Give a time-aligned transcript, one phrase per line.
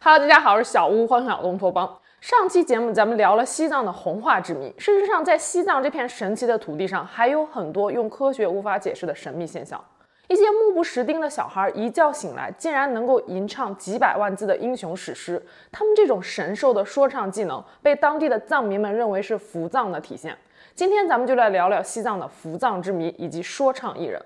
[0.00, 1.98] Hello，大家好，我是小屋，欢迎来到东托邦。
[2.20, 9.82] 上期节目咱们聊了西藏的红化之谜，事实上，在西藏这片神奇的土地上，还有很多用科学无法解释的神秘现象。
[10.28, 15.40] 一些目不识丁的小孩一觉醒来，竟然能够吟唱几百万字的英雄史诗。
[15.70, 20.36] 他们这种神兽的说唱技能，被当地的藏民们认为是扶藏的体现。
[20.74, 24.20] 今天咱们就来聊聊西藏的扶藏之谜以及说唱艺人。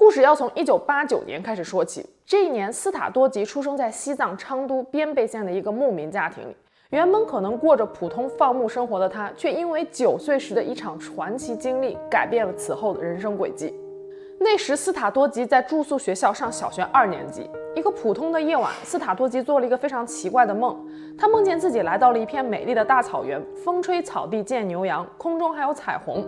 [0.00, 2.08] 故事要从一九八九年开始说起。
[2.24, 6.56] 这一年，斯塔多吉出生在西藏昌都边贝县的一个牧民家庭里。
[6.88, 13.78] 原本可能过着普通放牧生活的他，却因为九岁时的一场传奇经历，改变了此后的人生轨迹。
[14.38, 17.50] 那时，斯塔多吉在住宿学校上小学二年级。
[17.76, 20.82] 一个普通的夜晚，斯塔多吉做了一个非常奇怪的梦。
[21.18, 26.26] 他梦见自己来到了一片美丽的大草原，风吹草地见牛羊，空中还有彩虹。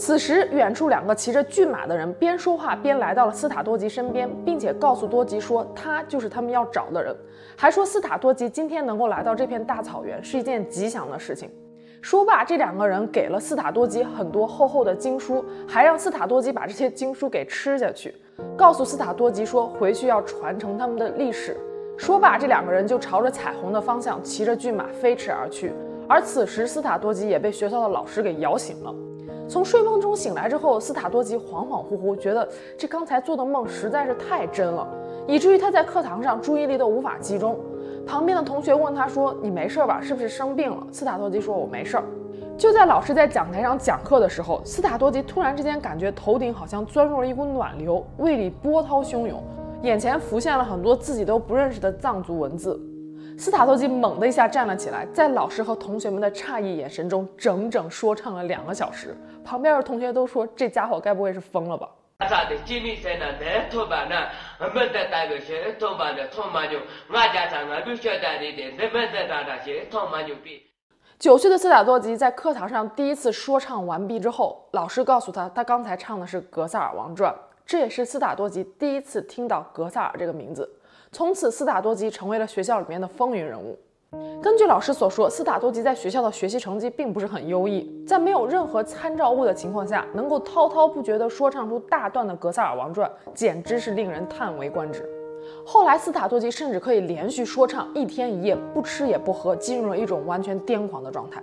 [0.00, 7.14] 此时，远处两个骑着骏马的人边说话边来到了斯塔多吉身边，并且告诉多吉说，他就是他们要找的人，
[7.54, 11.50] 还说斯塔多吉今天能够来到这片大草原是一件吉祥的事情。
[12.00, 18.14] 说罢，这两个人给了斯塔多吉很多厚厚的经书，还让斯塔多吉把这些经书给吃下去，
[18.56, 21.54] 告诉斯塔多吉说回去要传承他们的历史。
[21.98, 25.74] 说罢，这两个人就朝着彩虹的方向骑着骏马飞驰而去。
[26.08, 28.94] 而此时，斯塔多吉也被学校的老师给摇醒了。
[29.50, 32.48] 从睡梦中醒来之后，斯塔多吉恍恍惚惚，觉得
[32.78, 34.86] 这刚才做的梦实在是太真了，
[35.26, 37.58] 以至于他在课堂上注意力都无法集中。
[38.06, 40.00] 旁边的同学问他说：“你没事吧？
[40.00, 42.04] 是不是生病了？”斯塔多吉说：“我没事儿。”
[42.56, 49.42] 就在老师在讲台上讲课的时候，斯塔多吉突然之间感觉头顶好像钻入了一股暖流，胃里波涛汹涌，
[49.82, 52.80] 眼前浮现了很多自己都不认识的藏族文字。
[53.36, 59.16] 斯塔多吉猛的一下站了起来，在老师和同学们的诧异眼神中，整整说唱了两个小时。
[59.50, 61.90] 旁边的同学都说：“这家伙该不会是疯了吧？”
[71.18, 77.32] 九岁的斯塔多吉在课堂上第一次说唱完毕之后，老师告诉他，他刚才唱的是《格萨尔王传》，
[77.66, 80.78] 这也是斯塔多吉第一次听到格萨尔这个名字。
[81.10, 83.76] 从此，斯塔多吉成为了学校里面的风云人物。
[84.42, 95.08] 根据老师所说，斯塔多吉在学校的学习成绩并不是很优异，在没有任何参照物的情况下，能够滔滔不绝地说唱出大段的《格萨尔王传》，简直是令人叹为观止。
[95.64, 101.42] 后来，斯塔多吉甚至可以连续说唱一天一夜，不吃也不喝，进入了一种完全癫狂的状态。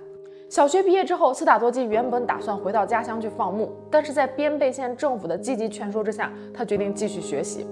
[0.49, 7.66] 小学毕业之后，斯塔多吉原本打算回到家乡去放牧，但是在边贝县政府的积极劝说之下，他决定继续学习。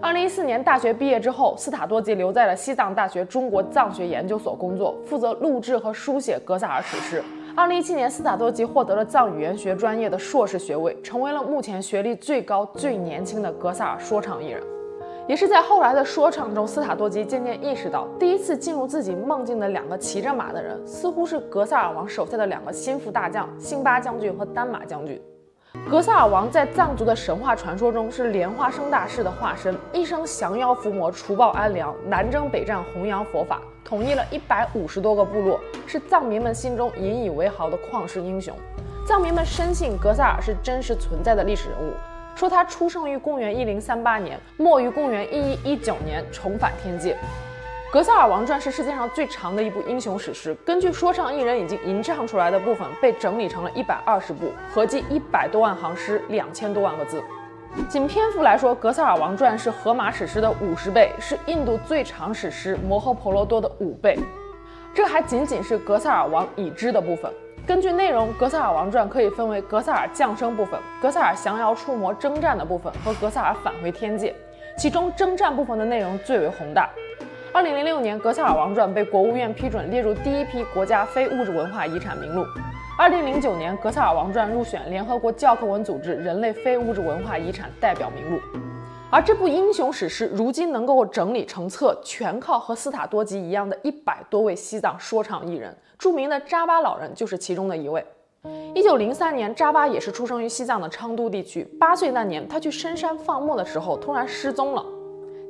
[0.00, 7.22] 二零一四年大学毕业之后，斯塔多吉留在了西藏大学中国藏学研究所工作，负责录制和书写格萨尔史诗。
[7.56, 14.62] 二零一七年，斯塔多吉获得了藏语言学专业的硕士学位，成为了目前学历最高、最年轻的格萨尔说唱艺人。
[15.26, 25.20] 也是在后来的说唱中，斯塔多吉渐渐意识到，第一次进入自己梦境的两个骑着马的人，似乎是格萨尔王手下的两个心腹大将——辛巴将军和丹马将军。
[25.88, 38.52] 格萨尔王在藏族的神话传说中是莲花生大士的化身，一生降妖伏魔、除暴安良，南征北战，弘扬佛法，统一了一百五十多个部落，是藏民们心中引以为豪的旷世英雄。
[39.06, 41.92] 藏民们深信格萨尔是真实存在的历史人物，
[42.34, 47.14] 说他出生于公元一零三八年，没于公元一一一九年，重返天界。
[47.96, 50.54] 《格萨尔王传》是世界上最长的一部英雄史诗。
[50.66, 57.24] 根据说唱艺人已经吟唱出来的部分，被整理成了一百二十部，合计一百多万行诗，两千多万个字。
[57.88, 64.18] 仅篇幅来说，《格萨尔王传》是荷马史诗的五十倍，是印度最长史诗《摩诃婆罗多》的五倍。
[64.92, 67.32] 这还仅仅是格萨尔王已知的部分。
[67.66, 74.36] 根据内容，《格萨尔王传》可以分为格萨尔降生部分、格萨尔降妖除魔征战的部分和格萨尔返回天界。
[74.76, 76.90] 其中征战部分的内容最为宏大。
[77.56, 82.44] 二零零六年，《格萨尔王传》被国务院批准列入第一批国家非物质文化遗产名录。
[82.98, 88.38] 二零零九年，《格萨尔王传》入选联合国教科文组织人类非物质文化遗产代表名录。
[89.10, 95.74] 而这部英雄史诗如今能够整理成册，全靠和斯塔多吉一样的一百多位西藏说唱艺人。
[95.98, 98.04] 著名的扎巴老人就是其中的一位。
[98.74, 101.64] 一九零三年，扎巴也是出生于西藏的昌都地区。
[101.80, 104.84] 八岁那年，他去深山放牧的时候，突然失踪了。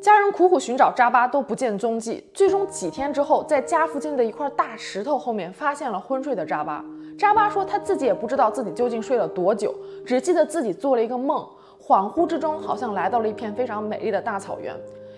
[0.07, 6.85] 家人苦苦寻找扎巴都不见踪迹，最终几天之后，在家附近的一块大石头后面发现了昏睡的扎巴。
[7.19, 9.75] 扎巴说他自己也不知道自己究竟睡了多久，
[10.07, 11.45] 只记得自己做了一个梦，
[11.85, 14.73] 恍惚之中好像来到了一片非常美丽的大草原，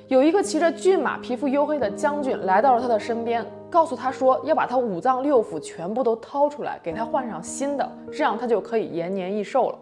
[0.06, 9.78] 有一个骑着骏马、皮肤黝黑的将军来到了他的身边，告诉他说要把他五脏六腑全部都掏出来，给他换上新的，这样他就可以延年益寿了。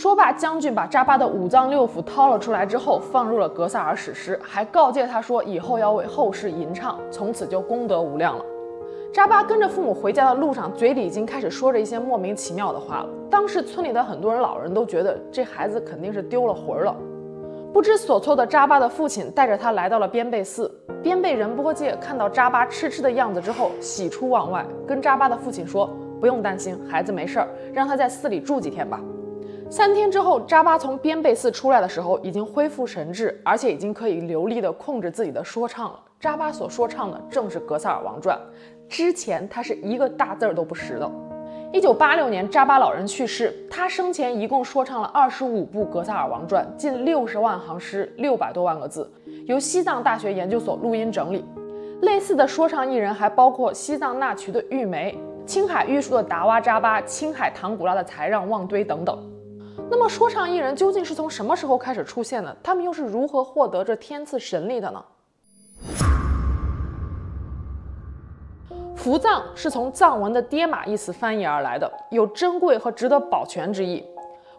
[0.00, 8.44] 说罢，将军把扎巴的五脏六腑掏了出来之后，放入了格萨尔史诗，还告诫他说以后要为后世吟唱，从此就功德无量了。
[9.12, 13.08] 扎巴跟着父母回家的路上，嘴里已经开始说着一些莫名其妙的话了。
[13.28, 16.94] 当时村里的很多人老人都觉得这孩子肯定是丢了魂了。
[17.72, 20.72] 不知所措的扎巴的父亲带着他来到了边贝寺。
[21.02, 25.90] 边贝仁波切看到扎巴痴痴的样子之后，喜出望外，跟扎巴的父亲说
[26.20, 29.00] ：“不用担心，孩子没事儿，让他在寺里住几天吧。”
[29.70, 36.00] 三天之后，扎巴从边贝寺出来的时候，已经恢复神智，而且已经可以流利地控制自己的说唱了。
[36.18, 38.36] 扎巴所说唱的正是《格萨尔王传》，
[38.88, 41.10] 之前他是一个大字儿都不识的。
[41.70, 43.54] 一九八六年，扎巴老人去世。
[43.70, 49.08] 他生前一共说唱了二十五部《格萨尔王传》，近六十万行诗，六百多万个字，
[49.46, 51.44] 由西藏大学研究所录音整理。
[52.00, 59.18] 类似的说唱艺人还包括西藏那曲的玉梅、青海玉树的达哇扎巴、青海唐古拉的才让旺堆等等。
[59.90, 62.56] 那么，说唱艺人究竟是从什么时候开始出现的？
[62.62, 65.04] 他们又是如何获得这天赐神力的呢？
[68.96, 74.04] 伏藏是从藏文的爹马一词翻译而来的，有珍贵和值得保全之意。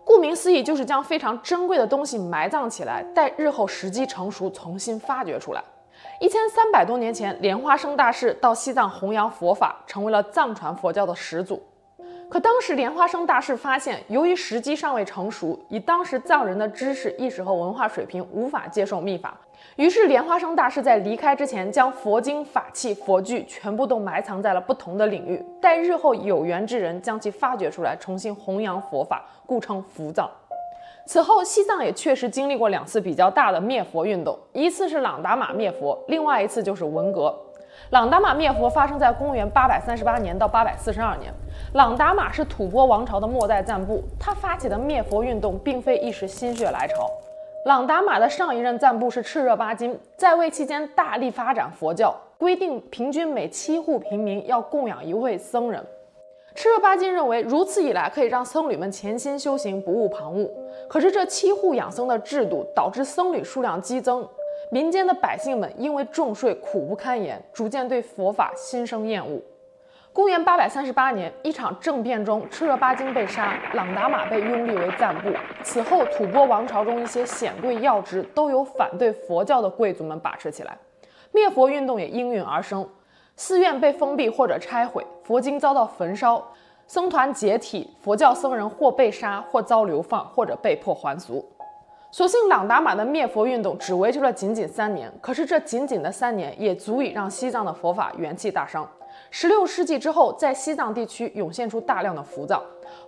[0.04, 5.64] 顾名思义，就是将非常珍贵的东西埋葬起来，待日后时机成熟，重新发掘出来。
[6.20, 11.62] 一千三百多年前，莲花生大士到西藏弘扬佛法，成为了藏传佛教的始祖。
[12.30, 19.36] 可当时莲花生大士发现，由于时机尚未成熟，以当时藏人的知识、意识和文化水平，无法接受秘法。
[19.78, 30.30] 于是莲花生大士在离开之前，将佛经、法器、佛具全部都埋藏在了不同的领域，待日后有缘之人将其发掘出来，重新弘扬佛法，故称伏藏。
[31.08, 37.36] 此后，西藏也确实经历过两次比较大的灭佛运动，一次是朗达玛灭佛，另外一次就是文革。
[37.92, 41.34] 朗达玛灭佛发生在公元八百三十八年到八百四十二年。
[41.74, 47.10] 朗达玛是吐蕃王朝的末代赞布，他发起的灭佛运动并非一时心血来潮。
[47.66, 55.84] 朗达玛的上一任赞布是赤热巴金，在位期间大力发展佛教，规定平均每七户平民要供养一位僧人。
[56.56, 60.50] 赤热巴金认为如此一来可以让僧侣们潜心修行，不误旁骛。
[60.88, 64.28] 可是这七户养僧的制度导致僧侣数量激增，
[64.72, 69.42] 民间的百姓们因为重税苦不堪言，逐渐对佛法心生厌恶。
[70.14, 75.30] 公元八百三十八年，一场政变中，赤热巴金被杀，朗达玛被拥立为赞布。
[75.64, 80.78] 此后，吐蕃王朝中一些显贵要职都由反对佛教的贵族们把持起来，
[81.32, 82.88] 灭佛运动也应运而生。
[83.36, 86.44] 寺院被封闭或者拆毁，佛经遭到焚烧，
[86.86, 91.44] 僧团解体，佛教僧人或被杀，或遭流放，或者被迫还俗。
[92.12, 98.88] 所幸朗达玛的灭佛运动只维持了仅仅三年，可是这仅仅的三年也足以让西藏的佛法元气大伤。
[99.30, 102.60] 十六世纪之后，在西藏地区涌现出大量的佛藏。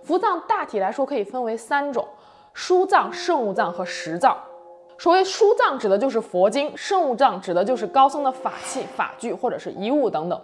[0.04, 2.06] 佛藏大体来说可以分为三种：
[2.52, 4.36] 书藏、圣物藏和实藏。
[4.98, 10.40] 所谓书藏，指的就是佛经；圣物藏指的就是高僧的法器、法具或者是遗物等等。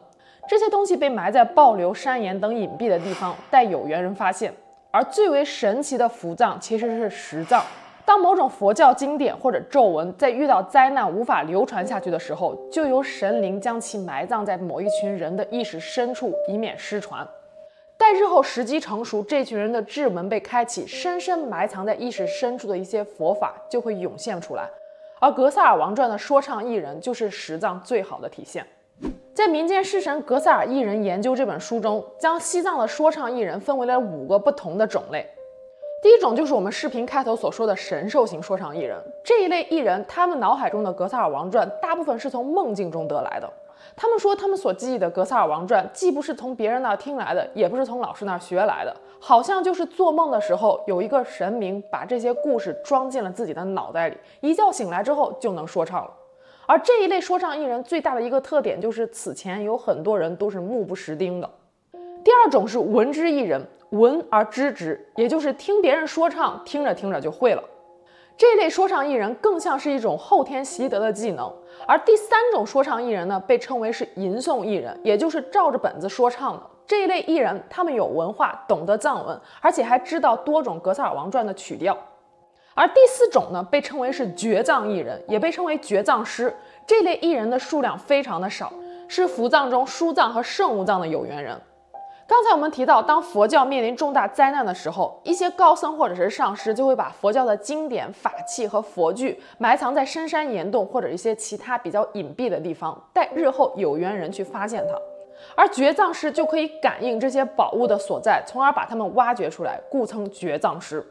[0.48, 4.52] 这些东西被埋在暴流、山岩等隐蔽的地方，待有缘人发现。
[4.90, 7.62] 而最为神奇的佛藏其实是实藏。
[8.08, 17.28] 当某种佛教经典或者咒文在遇到灾难无法流传下去的时候，就由神灵将其埋葬在某一群人的意识深处，以免失传。
[17.98, 24.66] 待日后时机成熟，这群人的智门被开启，深深埋藏在意识深处的一些佛法就会涌现出来。
[25.20, 28.64] 而《格萨尔王传》的说唱艺人就是实藏最好的体现。
[29.34, 35.28] 在民间诗神格萨尔艺人研究这本书中，将西藏的说唱艺人分为了五个不同的种类。
[36.00, 43.52] 第一种就是我们视频开头所说的神兽型说唱艺人，这一类艺人，他们脑海中的《格萨尔王传》大部分是从梦境中得来的。
[43.96, 56.10] 他们说，他们所记忆的《格萨尔王传》既不是从别人那儿听来的，也不是从老师那儿学来的，好像就是做梦的时候有一个神明把这些故事装进了自己的脑袋里，一觉醒来之后就能说唱了。
[56.66, 61.50] 而这一类说唱艺人最大的一个特点就是，此前有很多人都是目不识丁的。
[62.22, 67.62] 第二种是闻之艺人，闻而知之，也就是听别人说唱，听着听着就会了。
[68.36, 71.52] 这类说唱艺人更像是一种后天习得的技能。
[71.86, 76.62] 而第三种说唱艺人呢，被称为是吟诵艺人，也就是照着本子说唱的。
[76.86, 81.96] 这一类艺人，他们有文化，懂得藏文，而且还知道多种《格萨尔王传》的曲调。
[82.74, 86.54] 而第四种呢，被称为是绝藏艺人，也被称为绝藏师。
[86.86, 88.72] 这类艺人的数量非常的少，
[89.08, 91.60] 是伏藏中书藏和圣物藏的有缘人。
[92.28, 104.94] 刚才我们提到，当佛教面临重大灾难的时候，一些高僧或者是上师就会把佛教的经典、法器和佛具埋藏在深山岩洞或者一些其他比较隐蔽的地方，待日后有缘人去发现它。
[105.56, 111.02] 而掘藏师就可以感应这些宝物的所在，从而把它们挖掘出来，故称掘藏师。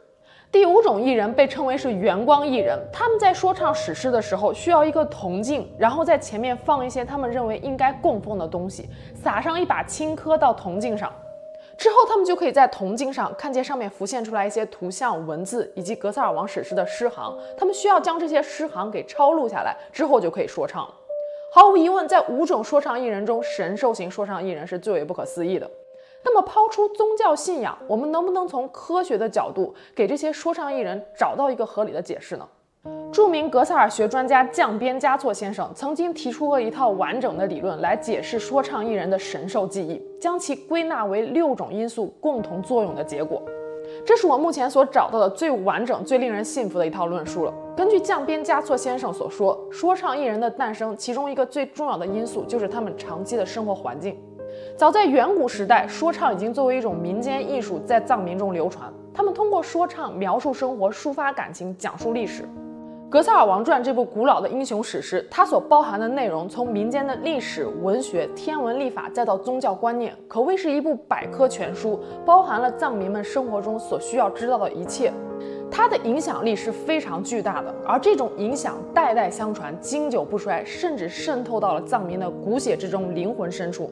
[0.49, 11.13] 第五种艺人被称为是圆光艺人，他们在说唱史诗的时候需要一个铜镜，然后在前面放一些他们认为应该供奉的东西，撒上一把青稞到铜镜上，
[11.77, 20.93] 之后他们就可以在铜镜上看见上面浮现出来一些图像、文字以及格萨尔王史诗的诗行，他们需要将这些诗行给抄录下来，之后就可以说唱了。
[21.51, 25.69] 毫无疑问，在五种说唱艺人中，神兽型说唱艺人是最为不可思议的。
[26.23, 32.47] 那么，抛出宗教信仰，我们能不能从科学的角度给这些说唱艺人找到一个合理的解释呢？
[33.11, 43.41] 著名格萨尔学专家降边嘉措先生曾经提出过一套完整的理论来解释说唱艺人的神兽记忆，将其归纳为六种因素共同作用的结果。
[44.05, 47.53] 这是我目前所找到的最完整、最令人信服的一套论述了。
[47.75, 54.17] 根据降边嘉措先生所说，说唱艺人的诞生，其中一个最重要的因素就是他们长期的生活环境。
[54.77, 58.93] 早在远古时代，说唱已经作为一种民间艺术在藏民中流传。
[59.11, 62.43] 他们通过说唱描述生活、抒发感情、讲述历史。
[63.09, 75.11] 《格萨尔王传》这部古老的英雄史诗，它所包含的内容，从民间的历史、文学、天文历法，再到宗教观念，可谓是一部百科全书，包含了藏民们生活中所需要知道的一切。
[75.71, 83.89] 它的影响力是非常巨大的，而这种影响代代相传，经久不衰，甚至渗透到了藏民的骨血之中、灵魂深处。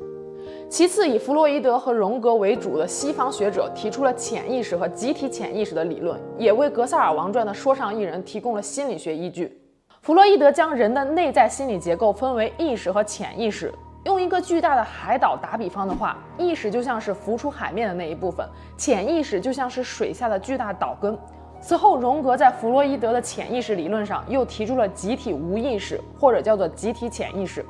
[0.67, 9.61] 其次，以弗洛伊德和荣格为主的西方学者提出了潜意识和集体潜意识的理论，也为《格萨尔王传》的说唱艺人提供了心理学依据。
[10.01, 13.71] 弗洛伊德将人的内在心理结构分为意识和潜意识。
[14.05, 18.45] 用一个巨大的海岛打比方的话，意识就像是浮出海面的那一部分，
[18.75, 21.17] 潜意识就像是水下的巨大岛根。
[21.61, 27.65] 此后，荣格在弗洛伊德的潜意识理论上又提出了集体无意识，或者叫做集体潜意识。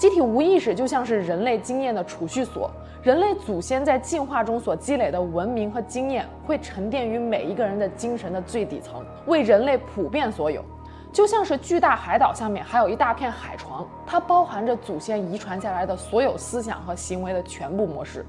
[0.00, 2.70] 集体无意识就像是人类经验的储蓄所，
[3.02, 10.64] 人类祖先在进化中所积累的文明和经验会沉淀于每一个人的精神的最底层，为人类普遍所有。
[11.12, 18.24] 就像是巨大海岛下面还有一大片海床，它包含着祖先遗传下来的所有思想和行为的全部模式。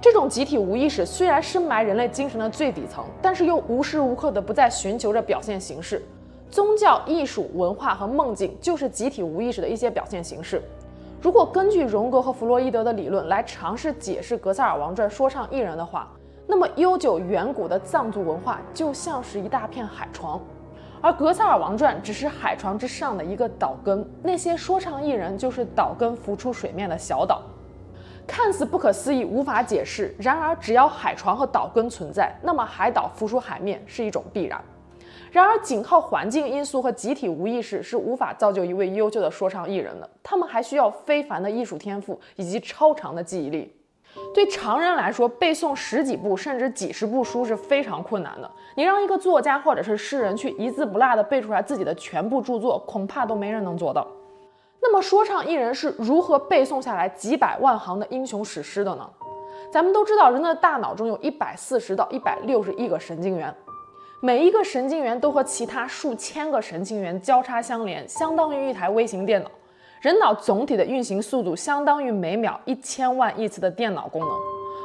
[0.00, 6.04] 这种集体无意识虽然深埋人类精神的最底层，但是又无时无刻的不在寻求着表现形式。
[6.50, 10.60] 宗教、艺术、文化和梦境就是集体无意识的一些表现形式。
[11.26, 16.08] 如果根据荣格和弗洛伊德的理论来尝试解释《格萨尔王传》说唱艺人的话，
[16.46, 20.40] 那么悠久远古的藏族文化就像是一大片海床，
[21.00, 27.42] 而《格萨尔王传》只是海床之上的一个岛根，那些说唱艺人就是岛根浮出水面的小岛。
[28.24, 34.62] 看似不可思议、无法解释，然而只要海床和岛根存在，那么海岛浮出海面是一种必然。
[35.30, 40.08] 然而，仅靠环境因素和集体无意识是无法造就一位优秀的说唱艺人的。
[40.22, 43.72] 他们还需要非凡的艺术天赋以及超长的记忆力。
[44.32, 48.50] 对常人来说，背诵十几部甚至几十部书是非常困难的。
[48.74, 54.06] 你让一个作家或者是诗人去一字不落地背出来自己的全部著作，恐怕都没人能做到。
[54.80, 59.06] 那么，说唱艺人是如何背诵下来几百万行的英雄史诗的呢？
[59.70, 63.54] 咱们都知道，人的大脑中有一百四十到一百六十亿个神经元。
[64.26, 69.48] 每一个神经元都和其他数千个神经元交叉相连，相当于一台微型电脑。
[70.00, 74.30] 人脑总体的运行速度相当于每秒一千万亿次的电脑功能，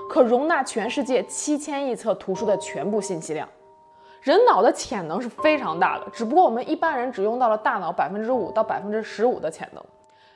[0.07, 3.49] 可容纳全世界七千亿册图书的全部信息量。
[4.21, 9.83] 人脑的潜能是非常大的，只不过我们一般人只用到了大脑百分之五到百分之十五的潜能。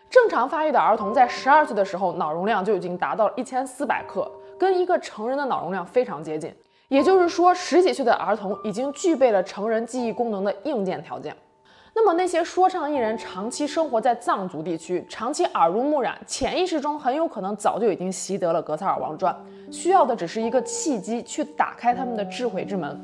[0.10, 6.52] 正常发育的儿童在十二岁的时候，脑容量就已经达到了一千四百克，跟一个成人的脑容量非常接近。
[6.88, 11.36] 也就是说，十几岁的儿童已经具备了成人记忆功能的硬件条件。
[11.98, 19.34] 那么，那些说唱艺人长期生活在藏族地区，长期耳濡目染，潜意识中很有可能早就已经习得了《格萨尔王传》，
[19.74, 23.00] 需要的只是一个契机去打开他们的智慧之门。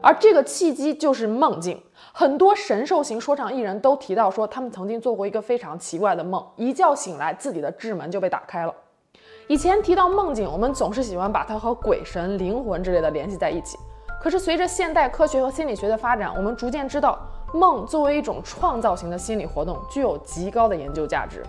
[0.00, 1.78] 而这个契机就是梦境。
[2.12, 8.72] 很多神兽型说唱艺人都提到说，他们曾经做过一个非常奇怪的梦，一觉醒来，自己的智门就被打开了。
[9.50, 13.76] 以前提到梦境，我们总是喜欢把它和鬼神、灵魂之类的联系在一起。
[14.22, 17.18] 可是随着现代科学和心理学的发展，我们逐渐知道，
[17.52, 21.42] 梦作为一种创造型的心理活动，具有极高的研究价值。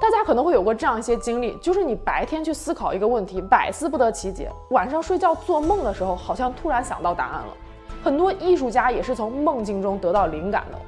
[0.00, 7.54] 大家可能会有过这样一些经历，就是你白天去思考一个问题，百思不得其解，晚上睡觉做梦的时候，好像突然想到答案了。
[8.02, 10.78] 很多艺术家也是从梦境中得到灵感的。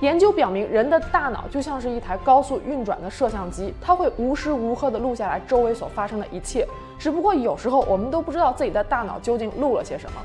[0.00, 10.20] 研究表明，人的大脑就像是一台高速运转的摄像机，它会无时无刻地录下来周围所发生的一切，只不过有时候我们都不知道自己的大脑究竟录了些什么。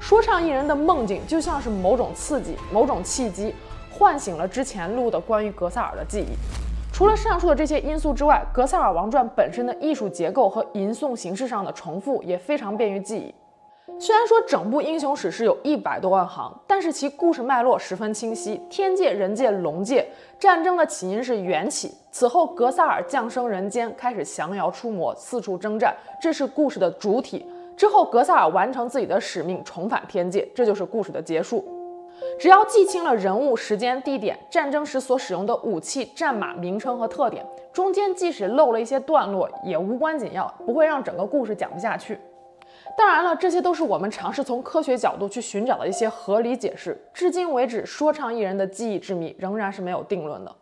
[0.00, 3.54] 说唱艺人的梦境就像是某种刺激、某种契机，
[3.92, 6.36] 唤醒了之前录的关于格萨尔的记忆。
[6.92, 13.34] 除了上述的这些因素之外，《格萨尔王传》本身的艺术结构和吟诵形式上的重复也非常便于记忆。
[13.98, 18.60] 虽然说整部英雄史诗有一百多万行，但是其故事脉络十分清晰。
[18.68, 20.06] 天界、人界、龙界
[20.38, 27.46] 战争的起因是缘起，此后格萨尔降生人间，开始降妖出魔，四处征战，这是故事的主体。
[27.76, 31.64] 之后，格萨尔完成自己的使命，重返天界，这就是故事的结束。
[32.38, 42.18] 只要记清了人物、时间、地点、战争时所使用的武器、战马名称和特点，中间即使漏了一些段落，也无关紧要，不会让整个故事讲不下去。
[42.96, 46.98] 当然了，这些都是我们尝试从科学角度去寻找的一些合理解释。
[47.12, 50.56] 至今为止，说唱艺人的记忆之谜仍然是没有定论的。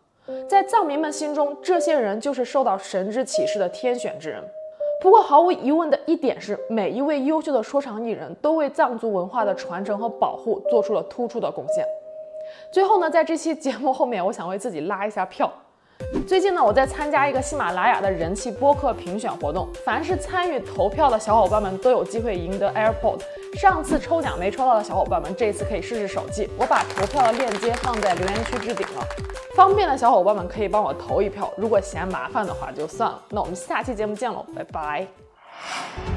[0.49, 4.43] 在藏民们心中，这些人就是受到神之启示的天选之人。
[5.01, 11.85] 不过，毫无疑问的一点是，每一位优秀的说唱艺人都为藏族文化的传承和保护做出了突出的贡献。
[12.73, 15.53] 最后呢，在这期节目后面，我想为自己拉一下票。
[16.27, 23.23] 最近呢，我在参加一个喜马拉雅的人气播客评选活动，凡是参与投票的小伙伴们都有机会赢得 AirPods。
[23.59, 26.49] 上次抽奖没抽到的小伙伴们，这次可以试试手气。
[26.59, 29.07] 我把投票的链接放在留言区置顶了，
[29.55, 31.53] 方便的小伙伴们可以帮我投一票。
[31.57, 33.21] 如果嫌麻烦的话，就算了。
[33.29, 36.14] 那我们下期节目见喽，拜拜。